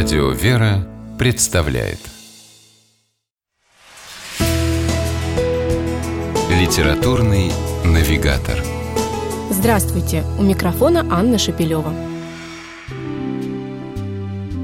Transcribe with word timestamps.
Радио 0.00 0.30
«Вера» 0.30 0.86
представляет 1.18 1.98
Литературный 6.48 7.50
навигатор 7.84 8.62
Здравствуйте! 9.50 10.22
У 10.38 10.42
микрофона 10.44 11.04
Анна 11.10 11.36
Шапилева. 11.36 11.92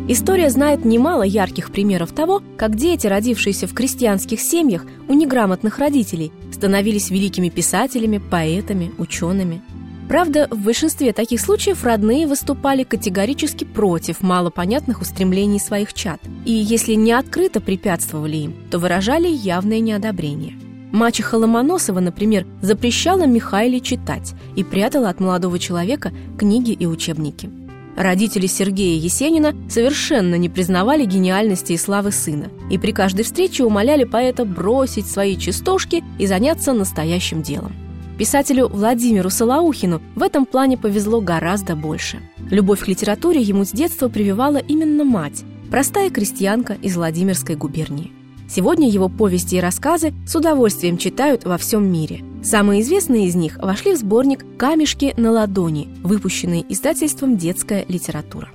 История 0.06 0.50
знает 0.50 0.84
немало 0.84 1.24
ярких 1.24 1.72
примеров 1.72 2.12
того, 2.12 2.40
как 2.56 2.76
дети, 2.76 3.08
родившиеся 3.08 3.66
в 3.66 3.74
крестьянских 3.74 4.40
семьях 4.40 4.86
у 5.08 5.14
неграмотных 5.14 5.80
родителей, 5.80 6.30
становились 6.52 7.10
великими 7.10 7.48
писателями, 7.48 8.18
поэтами, 8.18 8.92
учеными– 8.98 9.62
Правда, 10.08 10.48
в 10.50 10.62
большинстве 10.62 11.12
таких 11.12 11.40
случаев 11.40 11.82
родные 11.82 12.26
выступали 12.26 12.82
категорически 12.82 13.64
против 13.64 14.22
малопонятных 14.22 15.00
устремлений 15.00 15.58
своих 15.58 15.94
чад, 15.94 16.20
и 16.44 16.52
если 16.52 16.94
не 16.94 17.12
открыто 17.12 17.60
препятствовали 17.60 18.36
им, 18.36 18.54
то 18.70 18.78
выражали 18.78 19.28
явное 19.28 19.80
неодобрение. 19.80 20.54
Мачеха 20.92 21.36
Ломоносова, 21.36 22.00
например, 22.00 22.46
запрещала 22.60 23.26
Михаиле 23.26 23.80
читать 23.80 24.34
и 24.54 24.62
прятала 24.62 25.08
от 25.08 25.20
молодого 25.20 25.58
человека 25.58 26.12
книги 26.38 26.70
и 26.70 26.86
учебники. 26.86 27.50
Родители 27.96 28.46
Сергея 28.46 29.00
Есенина 29.00 29.54
совершенно 29.68 30.34
не 30.34 30.48
признавали 30.48 31.04
гениальности 31.04 31.72
и 31.72 31.78
славы 31.78 32.12
сына, 32.12 32.50
и 32.70 32.76
при 32.76 32.92
каждой 32.92 33.24
встрече 33.24 33.64
умоляли 33.64 34.04
поэта 34.04 34.44
бросить 34.44 35.06
свои 35.06 35.36
частушки 35.36 36.04
и 36.18 36.26
заняться 36.26 36.72
настоящим 36.72 37.42
делом. 37.42 37.72
Писателю 38.18 38.68
Владимиру 38.68 39.28
Солоухину 39.28 40.00
в 40.14 40.22
этом 40.22 40.46
плане 40.46 40.78
повезло 40.78 41.20
гораздо 41.20 41.74
больше. 41.74 42.20
Любовь 42.48 42.84
к 42.84 42.88
литературе 42.88 43.40
ему 43.40 43.64
с 43.64 43.72
детства 43.72 44.08
прививала 44.08 44.58
именно 44.58 45.02
мать, 45.02 45.42
простая 45.68 46.10
крестьянка 46.10 46.74
из 46.74 46.96
Владимирской 46.96 47.56
губернии. 47.56 48.12
Сегодня 48.48 48.88
его 48.88 49.08
повести 49.08 49.56
и 49.56 49.60
рассказы 49.60 50.14
с 50.28 50.36
удовольствием 50.36 50.96
читают 50.96 51.44
во 51.44 51.58
всем 51.58 51.90
мире. 51.90 52.22
Самые 52.44 52.82
известные 52.82 53.26
из 53.26 53.34
них 53.34 53.58
вошли 53.60 53.94
в 53.94 53.98
сборник 53.98 54.44
«Камешки 54.58 55.12
на 55.16 55.32
ладони», 55.32 55.88
выпущенный 56.04 56.64
издательством 56.68 57.36
«Детская 57.36 57.84
литература». 57.88 58.48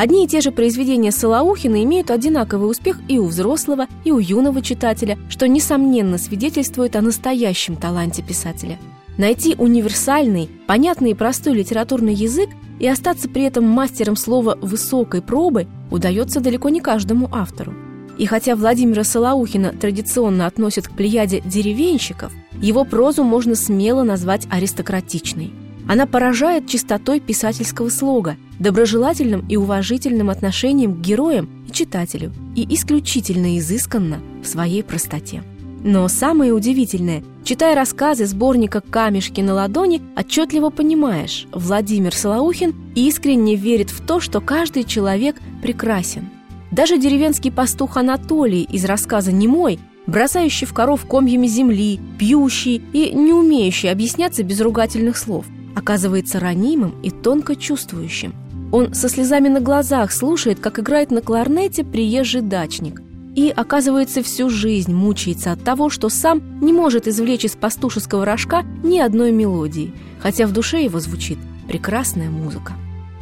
Одни 0.00 0.24
и 0.24 0.26
те 0.26 0.40
же 0.40 0.50
произведения 0.50 1.12
Солоухина 1.12 1.84
имеют 1.84 2.10
одинаковый 2.10 2.70
успех 2.70 2.98
и 3.06 3.18
у 3.18 3.26
взрослого, 3.26 3.86
и 4.02 4.10
у 4.10 4.18
юного 4.18 4.62
читателя, 4.62 5.18
что, 5.28 5.46
несомненно, 5.46 6.16
свидетельствует 6.16 6.96
о 6.96 7.02
настоящем 7.02 7.76
таланте 7.76 8.22
писателя. 8.22 8.78
Найти 9.18 9.54
универсальный, 9.58 10.48
понятный 10.66 11.10
и 11.10 11.14
простой 11.14 11.52
литературный 11.52 12.14
язык 12.14 12.48
и 12.78 12.88
остаться 12.88 13.28
при 13.28 13.42
этом 13.42 13.68
мастером 13.68 14.16
слова 14.16 14.56
высокой 14.62 15.20
пробы 15.20 15.66
удается 15.90 16.40
далеко 16.40 16.70
не 16.70 16.80
каждому 16.80 17.28
автору. 17.30 17.74
И 18.16 18.24
хотя 18.24 18.56
Владимира 18.56 19.04
Солоухина 19.04 19.74
традиционно 19.78 20.46
относят 20.46 20.88
к 20.88 20.92
плеяде 20.92 21.42
деревенщиков, 21.44 22.32
его 22.54 22.84
прозу 22.84 23.22
можно 23.22 23.54
смело 23.54 24.02
назвать 24.02 24.46
аристократичной. 24.50 25.52
Она 25.88 26.06
поражает 26.06 26.66
чистотой 26.68 27.20
писательского 27.20 27.88
слога, 27.88 28.36
доброжелательным 28.58 29.44
и 29.48 29.56
уважительным 29.56 30.30
отношением 30.30 30.94
к 30.94 31.00
героям 31.00 31.48
и 31.68 31.72
читателю 31.72 32.32
и 32.54 32.66
исключительно 32.74 33.58
изысканно 33.58 34.20
в 34.42 34.46
своей 34.46 34.82
простоте. 34.82 35.42
Но 35.82 36.06
самое 36.08 36.52
удивительное, 36.52 37.22
читая 37.42 37.74
рассказы 37.74 38.26
сборника 38.26 38.82
«Камешки 38.82 39.40
на 39.40 39.54
ладони», 39.54 40.02
отчетливо 40.14 40.68
понимаешь, 40.68 41.46
Владимир 41.52 42.14
Солоухин 42.14 42.74
искренне 42.94 43.56
верит 43.56 43.90
в 43.90 44.04
то, 44.06 44.20
что 44.20 44.40
каждый 44.42 44.84
человек 44.84 45.36
прекрасен. 45.62 46.28
Даже 46.70 46.98
деревенский 46.98 47.50
пастух 47.50 47.96
Анатолий 47.96 48.62
из 48.62 48.84
рассказа 48.84 49.32
«Немой», 49.32 49.78
бросающий 50.06 50.66
в 50.66 50.74
коров 50.74 51.06
комьями 51.06 51.46
земли, 51.46 51.98
пьющий 52.18 52.82
и 52.92 53.14
не 53.14 53.32
умеющий 53.32 53.90
объясняться 53.90 54.42
без 54.42 54.60
ругательных 54.60 55.16
слов, 55.16 55.46
оказывается 55.74 56.40
ранимым 56.40 56.94
и 57.02 57.10
тонко 57.10 57.56
чувствующим. 57.56 58.34
Он 58.72 58.94
со 58.94 59.08
слезами 59.08 59.48
на 59.48 59.60
глазах 59.60 60.12
слушает, 60.12 60.60
как 60.60 60.78
играет 60.78 61.10
на 61.10 61.20
кларнете 61.20 61.84
приезжий 61.84 62.40
дачник– 62.40 63.02
и, 63.34 63.52
оказывается, 63.54 64.22
всю 64.22 64.50
жизнь 64.50 64.92
мучается 64.92 65.52
от 65.52 65.62
того, 65.62 65.88
что 65.88 66.08
сам 66.08 66.60
не 66.60 66.72
может 66.72 67.06
извлечь 67.06 67.44
из 67.44 67.52
пастушеского 67.52 68.24
рожка 68.24 68.64
ни 68.82 68.98
одной 68.98 69.30
мелодии, 69.30 69.94
хотя 70.18 70.46
в 70.46 70.52
душе 70.52 70.82
его 70.84 70.98
звучит 71.00 71.38
прекрасная 71.68 72.28
музыка. 72.28 72.74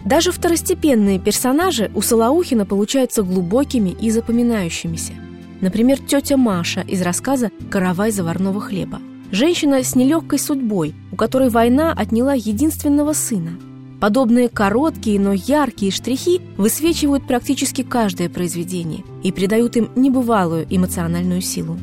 Даже 0.05 0.33
второстепенные 0.33 1.19
персонажи 1.19 1.91
у 1.95 2.01
Солоухина 2.01 2.65
получаются 2.65 3.23
глубокими 3.23 3.91
и 3.91 4.11
запоминающимися. 4.11 5.13
Например, 5.61 5.99
тетя 5.99 6.37
Маша 6.37 6.81
из 6.81 7.03
рассказа 7.03 7.51
«Каравай 7.71 8.11
заварного 8.11 8.61
хлеба». 8.61 9.01
Женщина 9.31 9.83
с 9.83 9.95
нелегкой 9.95 10.39
судьбой, 10.39 10.95
у 11.13 11.17
которой 11.17 11.51
война 11.51 11.93
отняла 11.93 12.35
единственного 12.35 13.13
сына– 13.13 13.59
Подобные 14.01 14.49
короткие, 14.49 15.19
но 15.19 15.33
яркие 15.33 15.91
штрихи 15.91 16.41
высвечивают 16.57 17.27
практически 17.27 17.83
каждое 17.83 18.29
произведение 18.29 19.03
и 19.25 19.33
придают 19.33 19.77
им 19.77 19.91
небывалую 19.97 20.67
эмоциональную 20.71 21.41
силу. 21.41 21.77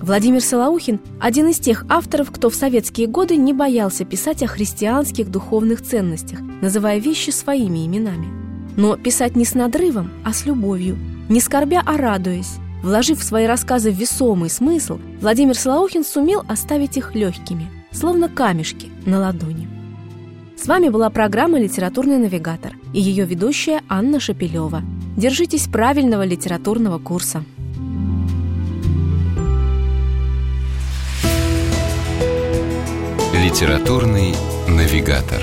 Владимир 0.00 0.40
Солоухин– 0.40 0.98
один 1.20 1.46
из 1.48 1.60
тех 1.60 1.84
авторов, 1.88 2.32
кто 2.32 2.50
в 2.50 2.56
советские 2.56 3.06
годы 3.06 3.36
не 3.36 3.52
боялся 3.52 4.04
писать 4.04 4.42
о 4.42 4.48
христианских 4.48 5.30
духовных 5.30 5.82
ценностях, 5.82 6.40
называя 6.60 6.98
вещи 6.98 7.30
своими 7.30 7.86
именами. 7.86 8.26
Но 8.76 8.96
писать 8.96 9.36
не 9.36 9.44
с 9.44 9.54
надрывом, 9.54 10.10
а 10.24 10.32
с 10.32 10.44
любовью, 10.44 10.98
не 11.28 11.40
скорбя, 11.40 11.82
а 11.86 11.96
радуясь. 11.96 12.56
Вложив 12.82 13.20
в 13.20 13.22
свои 13.22 13.46
рассказы 13.46 13.90
весомый 13.90 14.50
смысл, 14.50 14.98
Владимир 15.20 15.56
Солоухин 15.56 16.04
сумел 16.04 16.44
оставить 16.48 16.96
их 16.96 17.14
легкими, 17.14 17.70
словно 17.92 18.28
камешки 18.28 18.90
на 19.06 19.20
ладони. 19.20 19.68
С 20.56 20.66
вами 20.66 20.88
была 20.88 21.08
программа 21.10 21.60
«Литературный 21.60 22.18
навигатор» 22.18 22.72
и 22.92 23.00
ее 23.00 23.24
ведущая 23.24 23.82
Анна 23.88 24.20
Шапилева. 24.20 24.82
Держитесь 25.16 25.68
правильного 25.68 26.24
литературного 26.24 26.98
курса. 26.98 27.44
Литературный 33.34 34.34
навигатор. 34.68 35.42